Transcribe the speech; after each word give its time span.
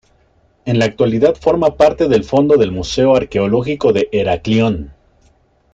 En 0.65 0.79
la 0.79 0.85
actualidad 0.85 1.35
forma 1.35 1.77
parte 1.77 2.07
del 2.07 2.23
fondo 2.23 2.57
del 2.57 2.71
Museo 2.71 3.15
Arqueológico 3.15 3.93
de 3.93 4.09
Heraclión. 4.11 4.93